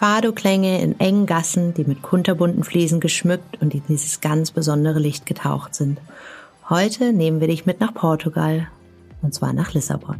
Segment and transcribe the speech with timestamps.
[0.00, 5.26] Fado-Klänge in engen Gassen, die mit kunterbunten Fliesen geschmückt und in dieses ganz besondere Licht
[5.26, 6.00] getaucht sind.
[6.70, 8.66] Heute nehmen wir dich mit nach Portugal,
[9.20, 10.16] und zwar nach Lissabon.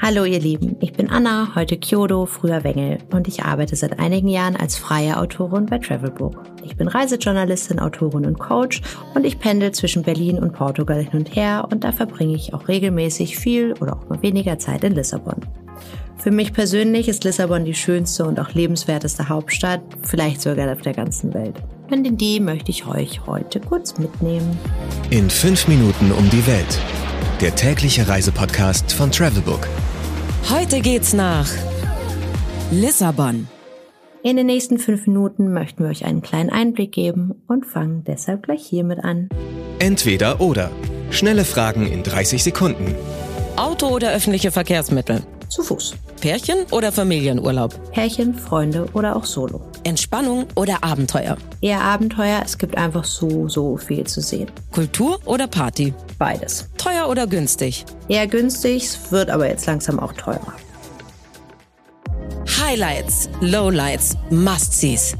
[0.00, 4.28] Hallo ihr Lieben, ich bin Anna, heute Kyoto, früher Wengel und ich arbeite seit einigen
[4.28, 6.42] Jahren als freie Autorin bei Travelbook.
[6.64, 8.80] Ich bin Reisejournalistin, Autorin und Coach
[9.14, 12.68] und ich pendel zwischen Berlin und Portugal hin und her und da verbringe ich auch
[12.68, 15.42] regelmäßig viel oder auch mal weniger Zeit in Lissabon.
[16.18, 20.92] Für mich persönlich ist Lissabon die schönste und auch lebenswerteste Hauptstadt, vielleicht sogar auf der
[20.92, 21.54] ganzen Welt.
[21.90, 24.58] Und in die möchte ich euch heute kurz mitnehmen.
[25.10, 26.78] In fünf Minuten um die Welt.
[27.40, 29.68] Der tägliche Reisepodcast von Travelbook.
[30.50, 31.48] Heute geht's nach
[32.72, 33.46] Lissabon.
[34.24, 38.42] In den nächsten fünf Minuten möchten wir euch einen kleinen Einblick geben und fangen deshalb
[38.42, 39.28] gleich hiermit an.
[39.78, 40.72] Entweder oder.
[41.10, 42.96] Schnelle Fragen in 30 Sekunden.
[43.54, 45.22] Auto oder öffentliche Verkehrsmittel?
[45.48, 45.94] Zu Fuß.
[46.20, 47.92] Pärchen oder Familienurlaub?
[47.92, 49.60] Pärchen, Freunde oder auch Solo.
[49.84, 51.36] Entspannung oder Abenteuer?
[51.60, 54.50] Eher Abenteuer, es gibt einfach so, so viel zu sehen.
[54.72, 55.94] Kultur oder Party?
[56.18, 56.68] Beides.
[56.76, 57.84] Teuer oder günstig?
[58.08, 60.54] Eher günstig, wird aber jetzt langsam auch teurer.
[62.60, 65.14] Highlights, Lowlights, Must-Sees.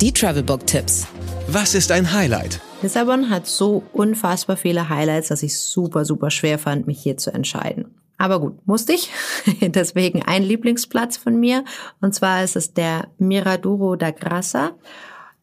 [0.00, 1.06] Die Travelbook-Tipps.
[1.48, 2.60] Was ist ein Highlight?
[2.82, 7.32] Lissabon hat so unfassbar viele Highlights, dass ich super, super schwer fand, mich hier zu
[7.32, 7.94] entscheiden.
[8.24, 9.10] Aber gut, musste ich.
[9.60, 11.62] Deswegen ein Lieblingsplatz von mir.
[12.00, 14.70] Und zwar ist es der Miraduro da Grassa.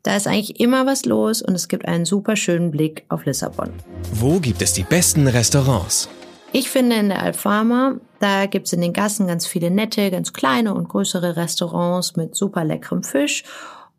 [0.01, 3.69] Da ist eigentlich immer was los und es gibt einen super schönen Blick auf Lissabon.
[4.13, 6.09] Wo gibt es die besten Restaurants?
[6.53, 10.73] Ich finde in der Alfama, da gibt's in den Gassen ganz viele nette, ganz kleine
[10.73, 13.43] und größere Restaurants mit super leckerem Fisch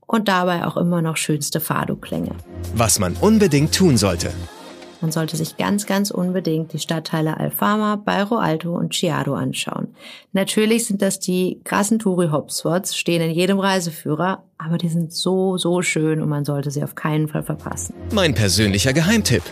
[0.06, 2.33] und dabei auch immer noch schönste Fado-Klänge.
[2.75, 4.33] Was man unbedingt tun sollte.
[5.03, 9.89] Man sollte sich ganz, ganz unbedingt die Stadtteile Alfama, Bairro Alto und Chiado anschauen.
[10.33, 15.83] Natürlich sind das die krassen Touri-Hotspots, stehen in jedem Reiseführer, aber die sind so, so
[15.83, 17.94] schön und man sollte sie auf keinen Fall verpassen.
[18.12, 19.43] Mein persönlicher Geheimtipp.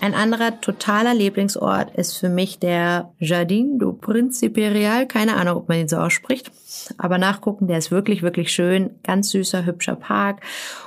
[0.00, 5.06] Ein anderer totaler Lieblingsort ist für mich der Jardin du Príncipe Real.
[5.06, 6.50] Keine Ahnung, ob man ihn so ausspricht.
[6.96, 8.90] Aber nachgucken, der ist wirklich, wirklich schön.
[9.02, 10.40] Ganz süßer, hübscher Park.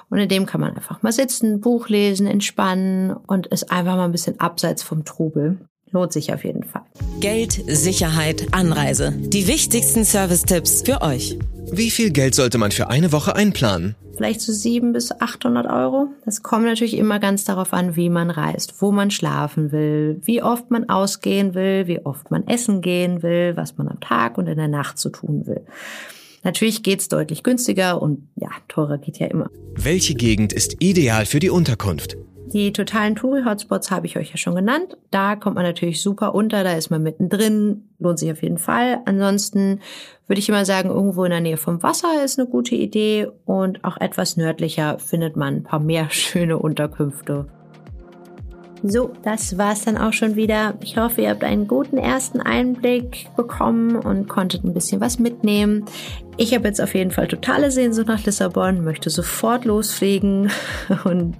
[0.09, 4.05] Und in dem kann man einfach mal sitzen, Buch lesen, entspannen und ist einfach mal
[4.05, 5.59] ein bisschen abseits vom Trubel.
[5.91, 6.81] Lohnt sich auf jeden Fall.
[7.19, 9.11] Geld, Sicherheit, Anreise.
[9.15, 11.37] Die wichtigsten Service-Tipps für euch.
[11.75, 13.95] Wie viel Geld sollte man für eine Woche einplanen?
[14.15, 16.09] Vielleicht so sieben bis 800 Euro.
[16.23, 20.43] Das kommt natürlich immer ganz darauf an, wie man reist, wo man schlafen will, wie
[20.43, 24.45] oft man ausgehen will, wie oft man essen gehen will, was man am Tag und
[24.45, 25.61] in der Nacht zu so tun will.
[26.43, 29.49] Natürlich geht's deutlich günstiger und ja, teurer geht ja immer.
[29.73, 32.17] Welche Gegend ist ideal für die Unterkunft?
[32.47, 34.97] Die totalen Touri-Hotspots habe ich euch ja schon genannt.
[35.11, 38.99] Da kommt man natürlich super unter, da ist man mittendrin, lohnt sich auf jeden Fall.
[39.05, 39.79] Ansonsten
[40.27, 43.83] würde ich immer sagen, irgendwo in der Nähe vom Wasser ist eine gute Idee und
[43.83, 47.47] auch etwas nördlicher findet man ein paar mehr schöne Unterkünfte.
[48.85, 50.73] So, das war's dann auch schon wieder.
[50.81, 55.85] Ich hoffe, ihr habt einen guten ersten Einblick bekommen und konntet ein bisschen was mitnehmen.
[56.35, 60.51] Ich habe jetzt auf jeden Fall totale Sehnsucht nach Lissabon, möchte sofort losfliegen
[61.05, 61.35] und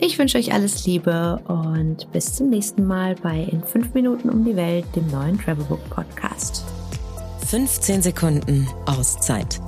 [0.00, 4.44] ich wünsche euch alles Liebe und bis zum nächsten Mal bei In 5 Minuten um
[4.44, 6.64] die Welt, dem neuen Travelbook Podcast.
[7.46, 9.60] 15 Sekunden Auszeit